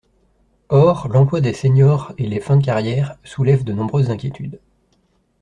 Or, 0.69 1.07
l’emploi 1.09 1.41
des 1.41 1.53
seniors 1.53 2.11
et 2.17 2.25
les 2.27 2.39
fins 2.39 2.57
de 2.57 2.65
carrière 2.65 3.17
soulèvent 3.23 3.63
de 3.63 3.71
nombreuses 3.71 4.09
inquiétudes. 4.09 4.59